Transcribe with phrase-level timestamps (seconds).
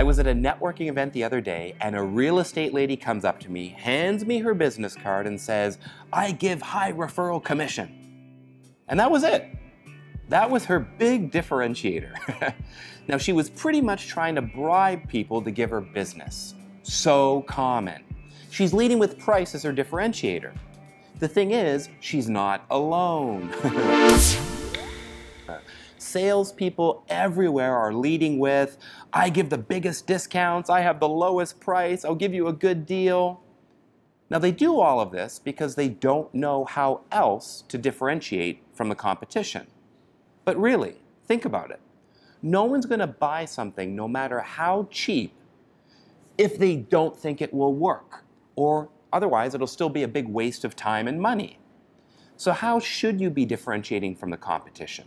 [0.00, 3.22] I was at a networking event the other day, and a real estate lady comes
[3.22, 5.76] up to me, hands me her business card, and says,
[6.10, 8.72] I give high referral commission.
[8.88, 9.54] And that was it.
[10.30, 12.54] That was her big differentiator.
[13.08, 16.54] now, she was pretty much trying to bribe people to give her business.
[16.82, 18.02] So common.
[18.50, 20.56] She's leading with price as her differentiator.
[21.18, 23.52] The thing is, she's not alone.
[25.98, 28.78] Salespeople everywhere are leading with,
[29.12, 32.86] I give the biggest discounts, I have the lowest price, I'll give you a good
[32.86, 33.42] deal.
[34.30, 38.88] Now, they do all of this because they don't know how else to differentiate from
[38.88, 39.66] the competition.
[40.44, 40.96] But really,
[41.26, 41.80] think about it.
[42.42, 45.34] No one's going to buy something, no matter how cheap,
[46.38, 48.24] if they don't think it will work,
[48.56, 51.58] or otherwise, it'll still be a big waste of time and money.
[52.36, 55.06] So, how should you be differentiating from the competition?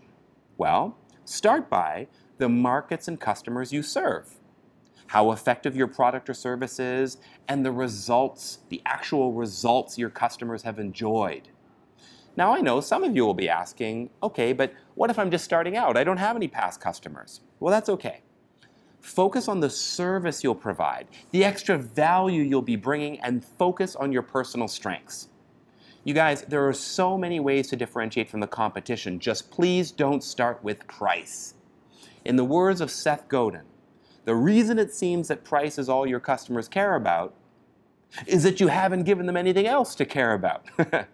[0.64, 0.96] Well,
[1.26, 4.40] start by the markets and customers you serve,
[5.08, 7.18] how effective your product or service is,
[7.50, 11.50] and the results, the actual results your customers have enjoyed.
[12.38, 15.44] Now, I know some of you will be asking, okay, but what if I'm just
[15.44, 15.98] starting out?
[15.98, 17.42] I don't have any past customers.
[17.60, 18.22] Well, that's okay.
[19.02, 24.14] Focus on the service you'll provide, the extra value you'll be bringing, and focus on
[24.14, 25.28] your personal strengths.
[26.06, 29.20] You guys, there are so many ways to differentiate from the competition.
[29.20, 31.54] Just please don't start with price.
[32.26, 33.64] In the words of Seth Godin,
[34.26, 37.34] the reason it seems that price is all your customers care about
[38.28, 40.66] is that you haven't given them anything else to care about.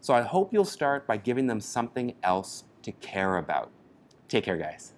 [0.00, 3.70] so I hope you'll start by giving them something else to care about.
[4.28, 4.94] Take care, guys.